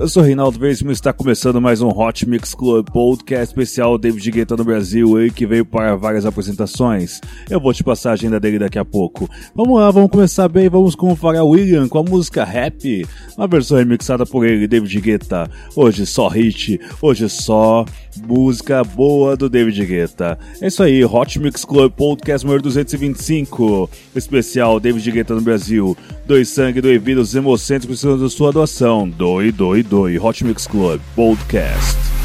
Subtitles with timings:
[0.00, 4.30] Eu sou Reinaldo Veríssimo e está começando mais um Hot Mix Club Podcast especial David
[4.30, 7.20] Guetta no Brasil aí que veio para várias apresentações.
[7.50, 9.28] Eu vou te passar a agenda dele daqui a pouco.
[9.54, 13.46] Vamos lá, vamos começar bem, vamos com o Pharrell William com a música Happy, uma
[13.46, 15.50] versão remixada por ele, David Guetta.
[15.76, 17.84] Hoje só hit, hoje só
[18.26, 20.38] música boa do David Guetta.
[20.62, 25.94] É isso aí, Hot Mix Club Podcast número 225, especial David Guetta no Brasil.
[26.26, 29.08] Doe sangue, doe vida, os hemocentros precisam da sua doação.
[29.08, 30.16] Doe, doe, doe.
[30.18, 32.19] Hot Mix Club Podcast.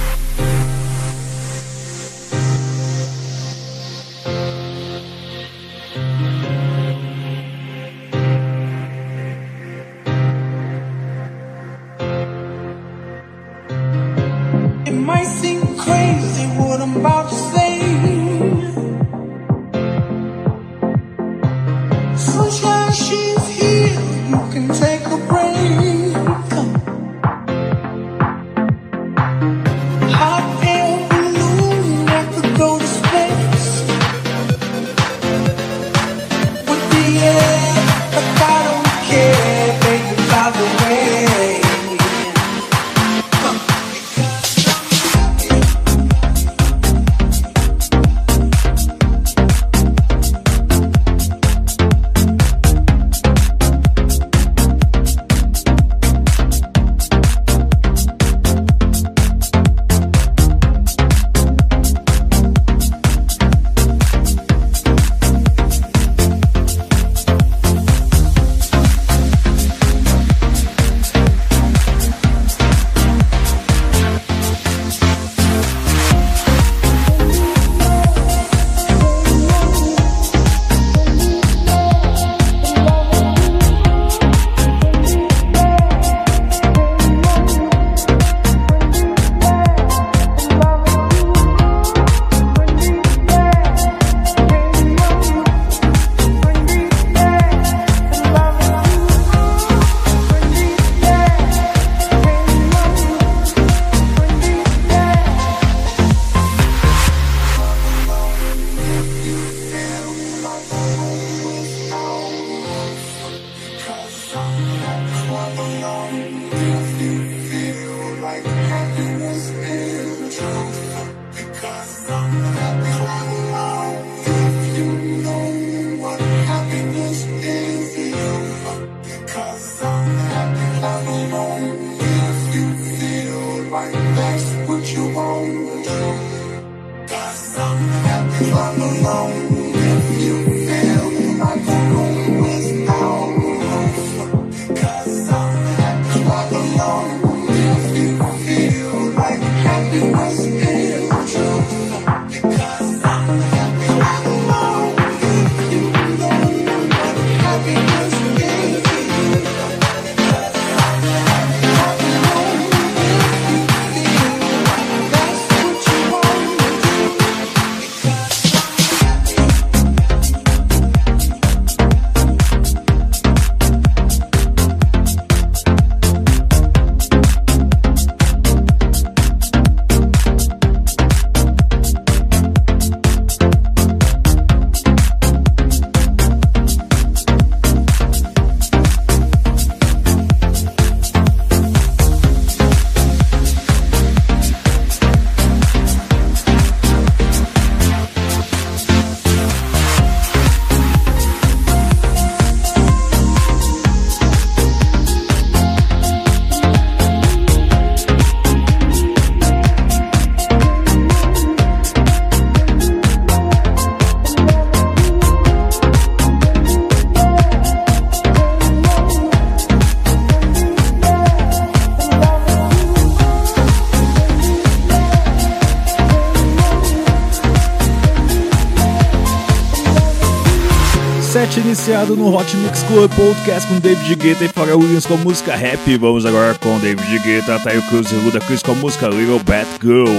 [231.59, 235.97] iniciado no Hot Mix Club Podcast com David Guetta e Pharrell Williams com música rap.
[235.97, 239.67] Vamos agora com David Guetta, Tayo Cruz e Luda Cruz com a música Little Bad
[239.81, 240.09] Girl.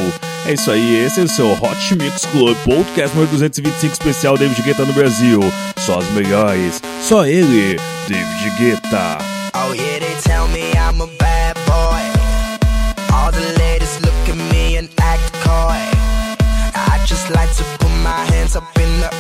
[0.46, 4.62] É isso aí, esse é o seu Hot Mix Club Podcast número 225 especial David
[4.62, 5.40] Guetta no Brasil.
[5.76, 7.78] Só as melhores, só ele,
[8.08, 9.18] David Guetta.
[9.54, 12.02] Oh yeah, they tell me I'm a bad boy.
[13.12, 15.76] All the ladies look at me and act coy.
[16.74, 19.15] I just like to put my hands up in the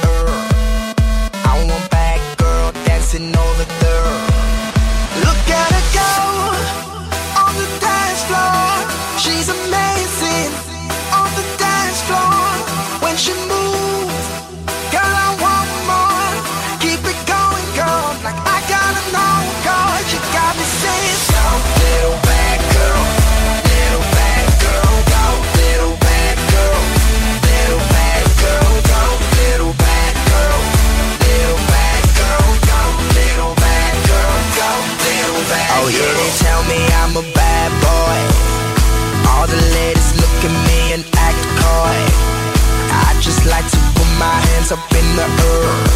[45.16, 45.92] the earth.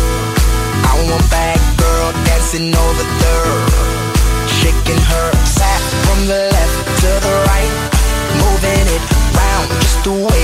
[0.88, 3.68] I want bad girl dancing over dirt,
[4.48, 7.74] shaking her sack from the left to the right,
[8.40, 9.04] moving it
[9.36, 10.39] round just the way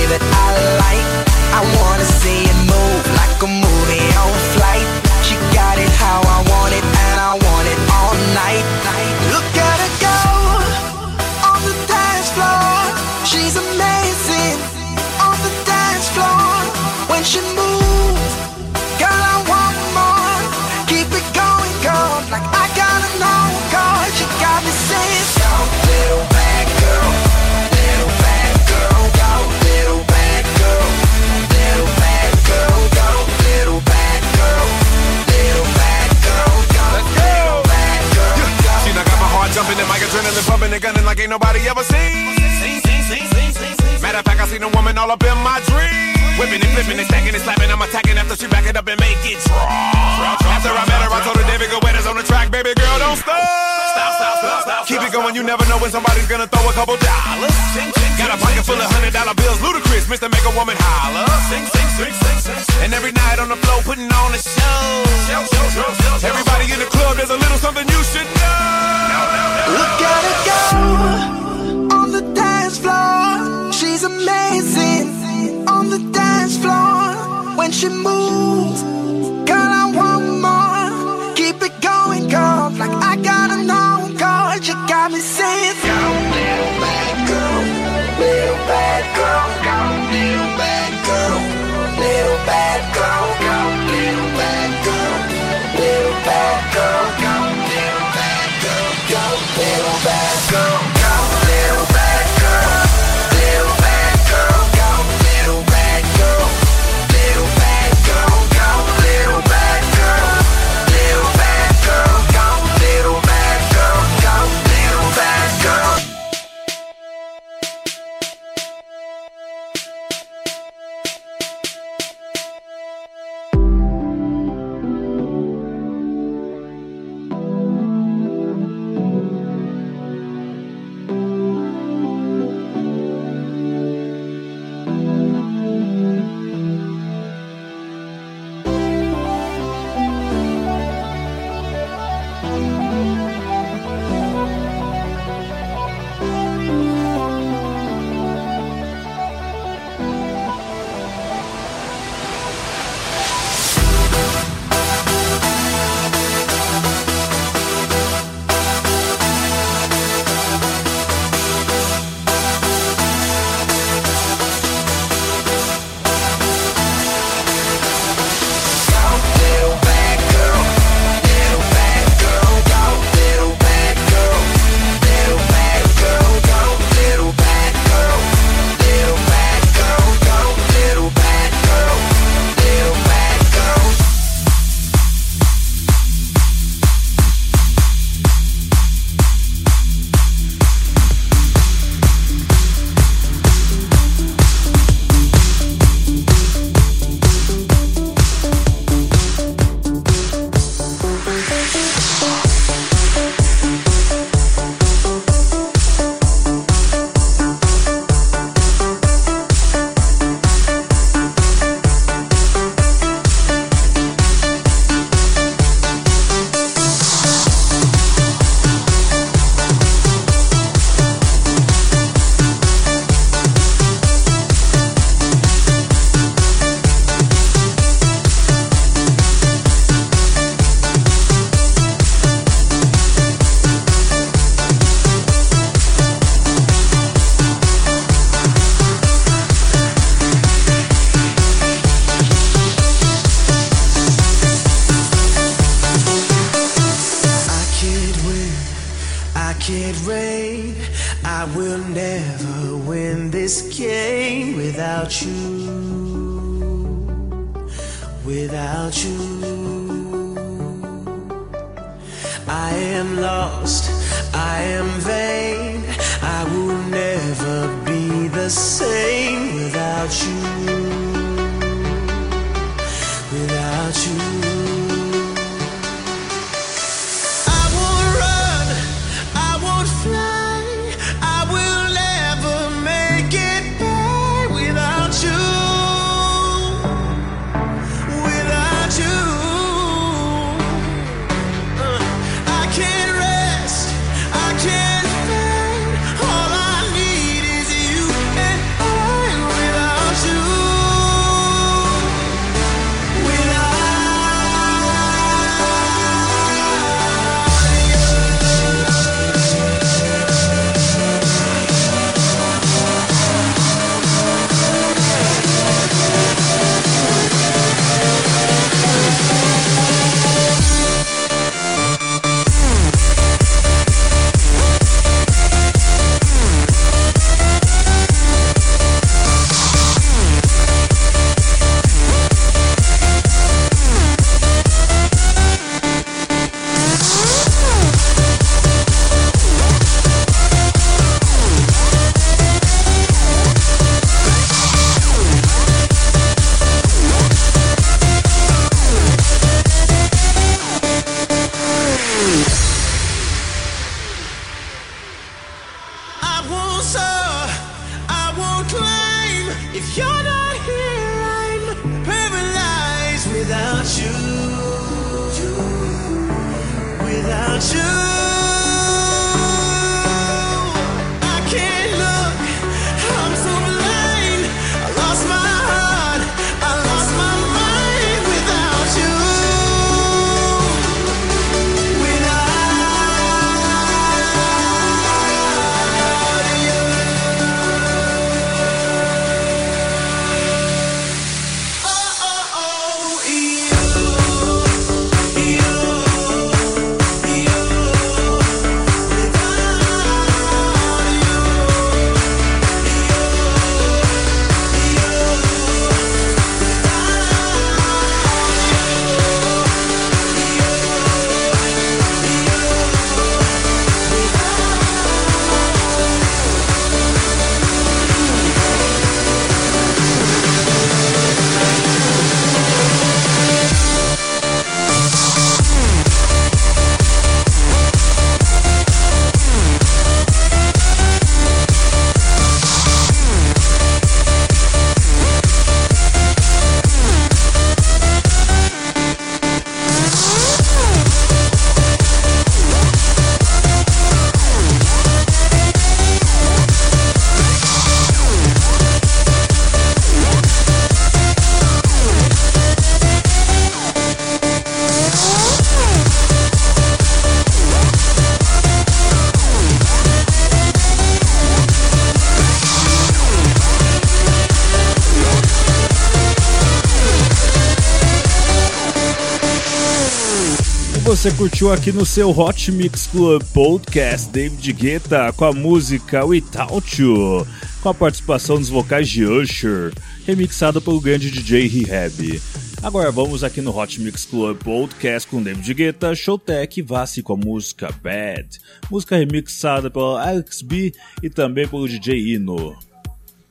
[471.27, 477.03] você curtiu aqui no seu Hot Mix Club Podcast David Guetta com a música Without
[477.03, 477.45] You,
[477.83, 479.93] com a participação dos vocais de Usher,
[480.25, 482.41] remixada pelo grande DJ Rehab.
[482.81, 487.33] Agora vamos aqui no Hot Mix Club Podcast com David Guetta, Showtech e Vassi com
[487.33, 492.79] a música Bad, música remixada pelo Alex B e também pelo DJ Ino.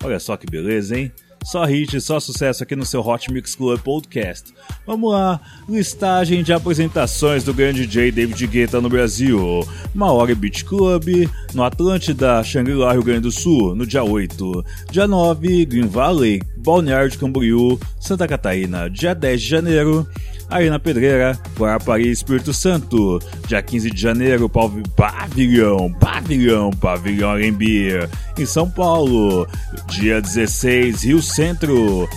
[0.02, 1.12] Olha só que beleza, hein?
[1.46, 4.52] Só hit, só sucesso aqui no seu Hot Mix Club Podcast.
[4.84, 9.64] Vamos lá, listagem de apresentações do grande DJ David Guetta no Brasil.
[9.94, 14.66] Maori Beach Club, no Atlântida, Shangri-La, Rio Grande do Sul, no dia 8.
[14.90, 18.90] Dia 9, Green Valley, Balneário de Camboriú, Santa Catarina.
[18.90, 20.08] Dia 10 de janeiro,
[20.50, 23.20] Arena Pedreira, Guarapari, Espírito Santo.
[23.48, 27.90] Dia 15 de janeiro, Pav- Pavilhão, Pavilhão, Pavilhão Arembi,
[28.38, 29.48] em São Paulo.
[29.90, 32.08] Dia 16, Rio Centro,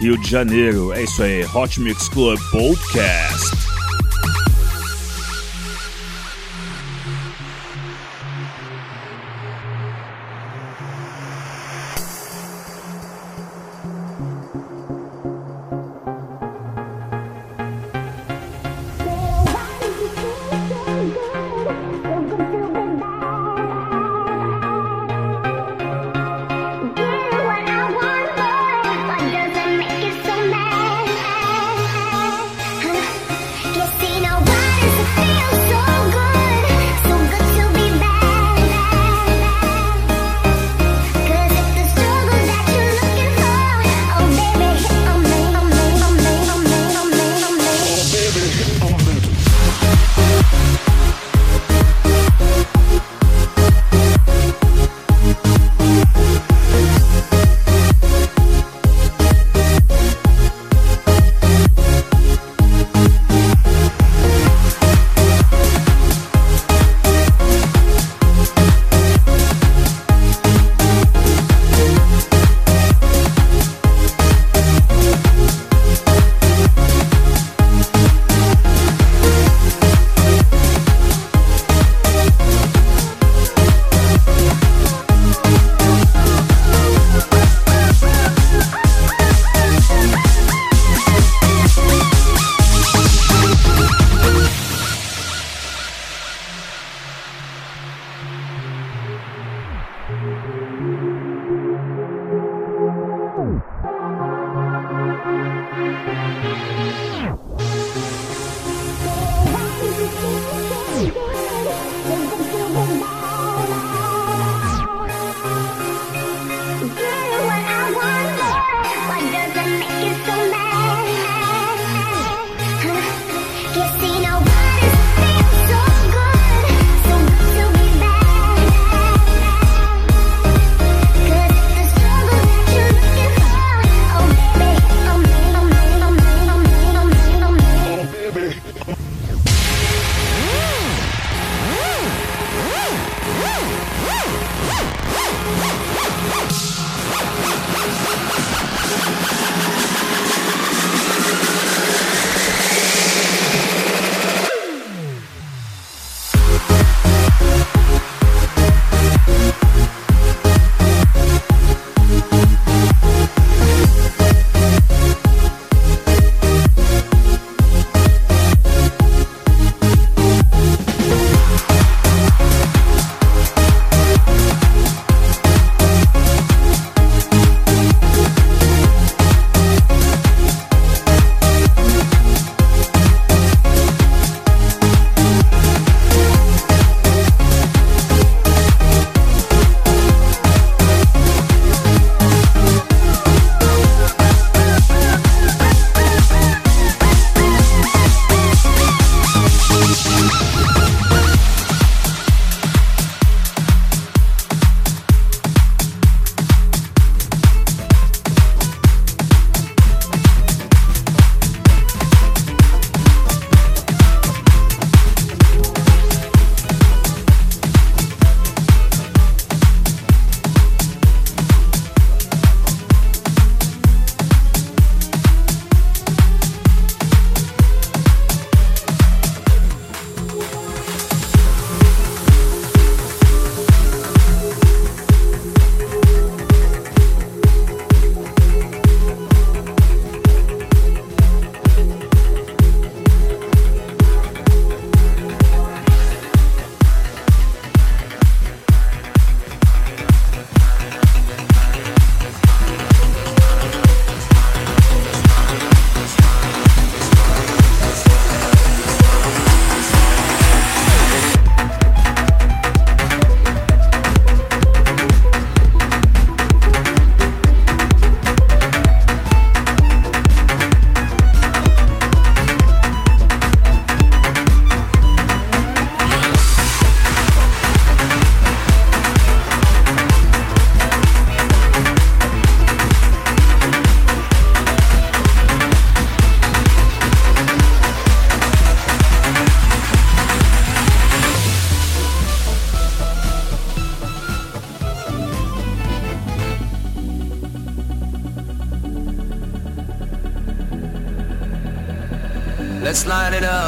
[0.00, 0.92] Rio de Janeiro.
[0.92, 3.67] É isso aí, Hot Mix Club Podcast.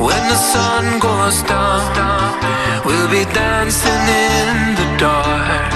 [0.00, 1.84] When the sun goes down,
[2.86, 5.72] we'll be dancing in the dark.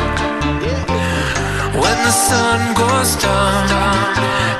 [1.83, 4.15] When the sun goes down,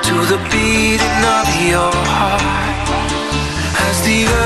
[0.07, 2.87] to the beating of your heart.
[3.87, 4.44] As the earth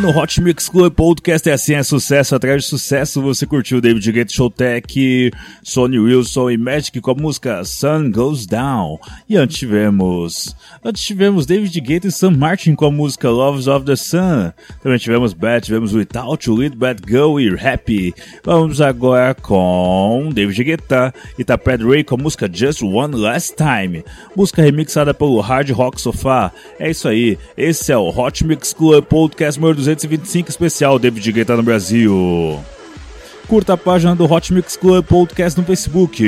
[0.00, 3.20] No Hot Mix Club Podcast é assim, é sucesso atrás de sucesso.
[3.20, 5.32] Você curtiu David Guetta Showtech,
[5.62, 8.98] Sonny Wilson e Magic com a música Sun Goes Down.
[9.28, 10.54] E antes tivemos...
[10.84, 14.52] Antes tivemos David Guetta e Sam Martin com a música Loves of the Sun.
[14.82, 18.14] Também tivemos Bad, tivemos Without You, Lead Bad Go e Happy.
[18.44, 24.04] Vamos agora com David Guetta e Taped Ray com a música Just One Last Time.
[24.36, 26.52] Música remixada pelo Hard Rock Sofá.
[26.78, 31.56] É isso aí, esse é o Hot Mix Club Podcast número 225 especial David Guetta
[31.56, 32.62] no Brasil.
[33.46, 36.22] Curta a página do Hot Mix Club Podcast no Facebook.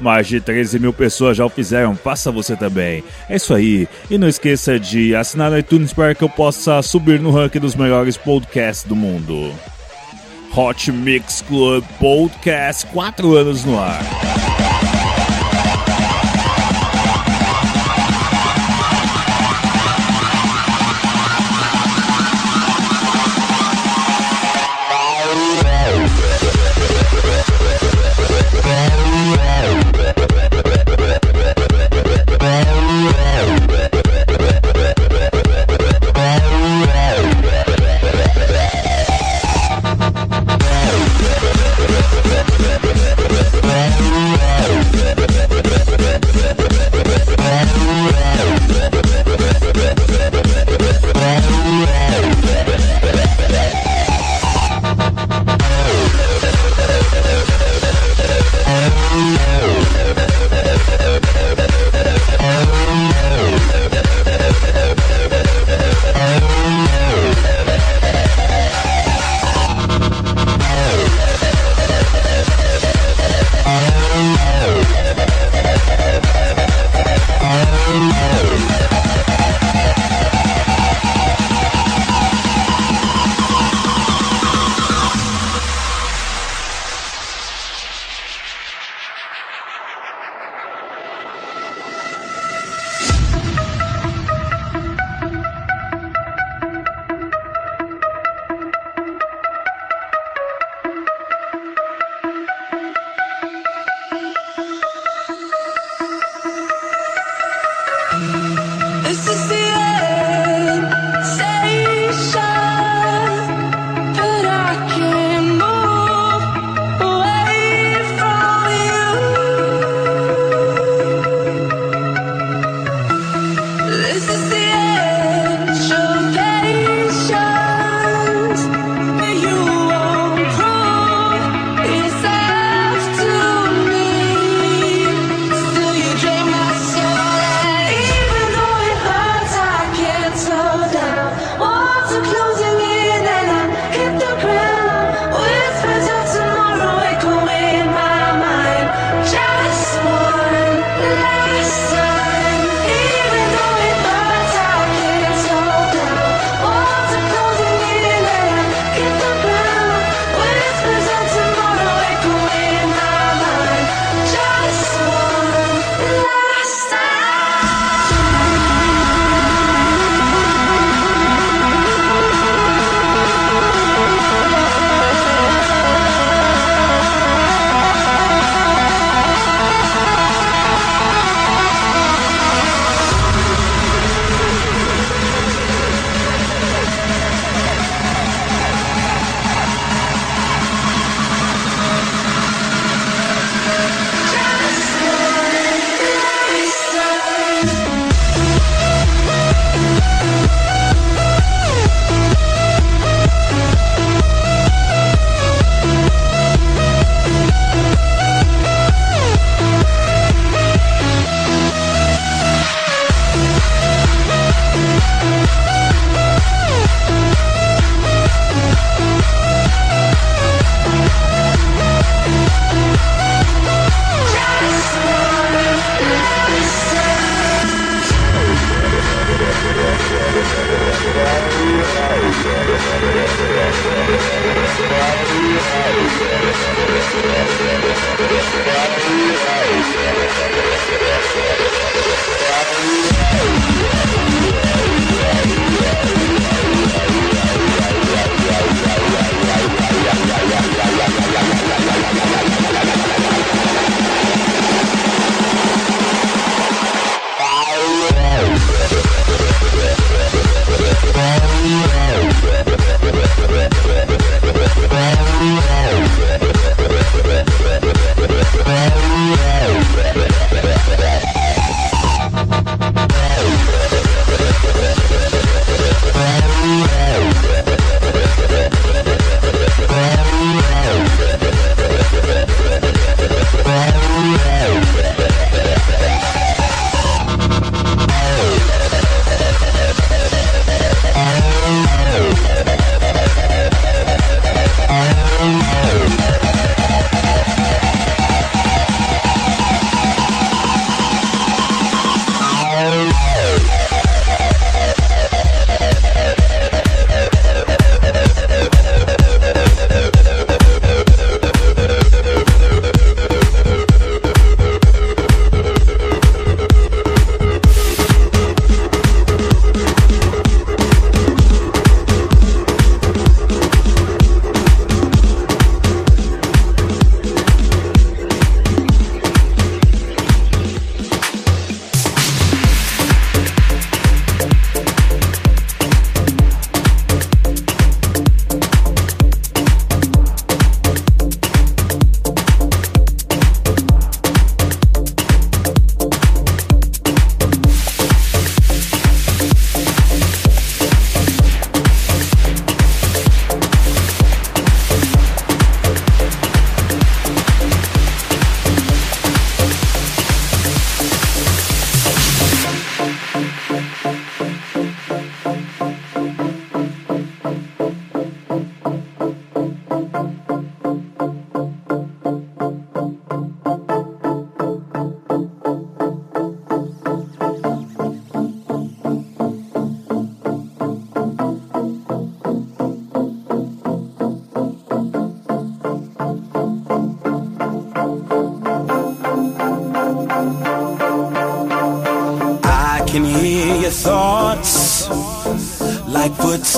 [0.00, 3.04] Mais de 13 mil pessoas já o fizeram, faça você também.
[3.28, 3.86] É isso aí.
[4.10, 7.76] E não esqueça de assinar no iTunes para que eu possa subir no ranking dos
[7.76, 9.52] melhores podcasts do mundo.
[10.56, 14.47] Hot Mix Club Podcast, 4 anos no ar.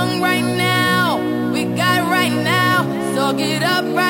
[0.00, 1.18] young right now,
[1.52, 2.84] we got right now,
[3.14, 4.09] so get up right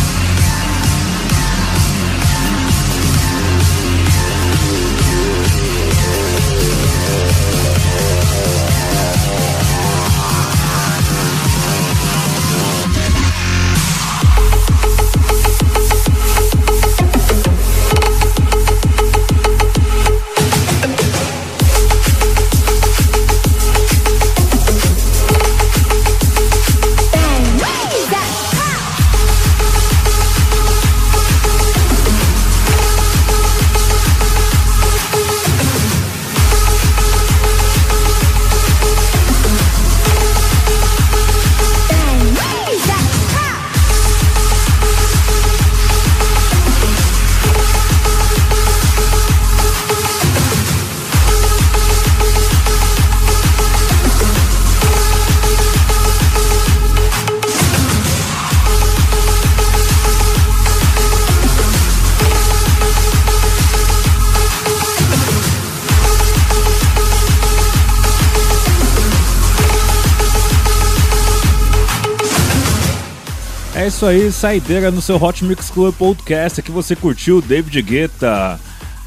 [73.81, 76.59] É isso aí, saideira no seu Hot Mix Club Podcast.
[76.59, 78.59] Aqui você curtiu David Guetta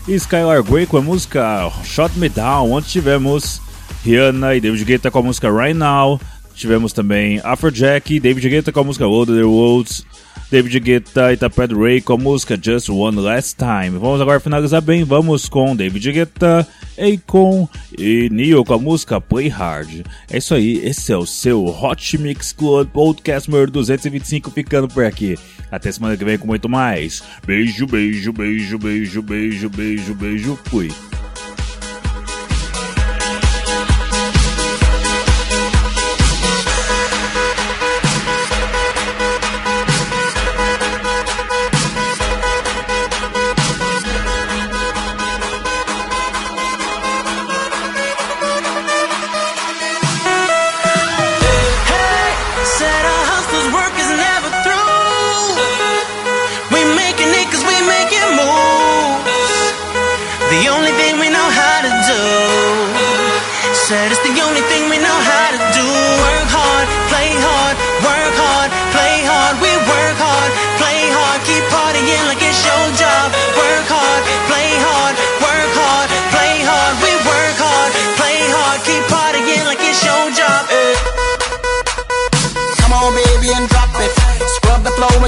[0.09, 2.77] e Skylar Grey com a música Shot Me Down.
[2.77, 3.62] Antes tivemos
[4.05, 6.20] Rihanna e David Guetta com a música Right Now.
[6.55, 10.05] Tivemos também Afrojack David Guetta com a música the Worlds.
[10.50, 13.98] David Guetta e Taped Ray com a música Just One Last Time.
[13.98, 15.02] Vamos agora finalizar bem.
[15.02, 20.07] Vamos com David Guetta, Akon e Neo com a música Play Hard.
[20.30, 25.05] É isso aí, esse é o seu Hot Mix Club Podcast número 225 ficando por
[25.05, 25.36] aqui.
[25.72, 27.22] Até semana que vem com muito mais.
[27.44, 30.59] Beijo, beijo, beijo, beijo, beijo, beijo, beijo.
[30.66, 30.88] Fui.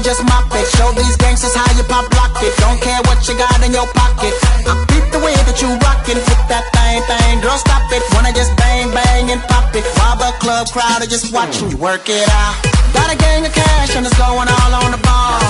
[0.06, 0.62] Just mop it.
[0.78, 2.54] Show these gangsters how you pop lock it.
[2.62, 4.30] Don't care what you got in your pocket.
[4.62, 7.42] I beat the way that you rockin' with that thing, thing.
[7.42, 8.06] Girl, stop it.
[8.14, 9.82] Wanna just bang, bang, and pop it.
[9.98, 12.54] While the club crowd are just watching you work it out.
[12.94, 15.42] Got a gang of cash and it's going all on the ball.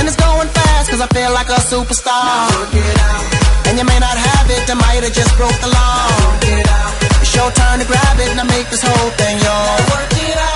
[0.00, 2.48] And it's going fast cause I feel like a superstar.
[3.68, 6.08] And you may not have it, I might have just broke the law.
[7.20, 9.84] It's your turn to grab it and I make this whole thing yours.
[9.92, 10.55] Work it out.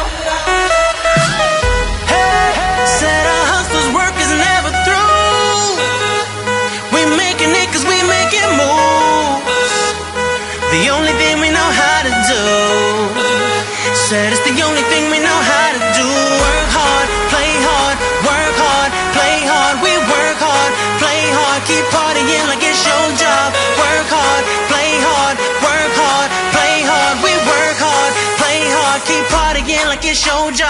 [14.10, 16.02] Said it's the only thing we know how to do.
[16.02, 17.94] Work hard, play hard,
[18.26, 19.78] work hard, play hard.
[19.86, 23.54] We work hard, play hard, keep partying like it's your job.
[23.78, 27.22] Work hard, play hard, work hard, play hard.
[27.22, 30.69] We work hard, play hard, keep partying like it's your job.